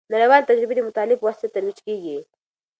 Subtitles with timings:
[0.13, 2.17] نړیوالې تجربې د مطالعې په واسطه ترویج کیږي.